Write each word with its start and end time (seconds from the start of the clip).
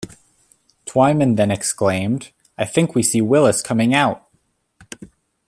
Twyman 0.87 1.35
then 1.35 1.51
exclaimed: 1.51 2.31
I 2.57 2.65
think 2.65 2.95
we 2.95 3.03
see 3.03 3.21
Willis 3.21 3.61
coming 3.61 3.93
out! 3.93 4.27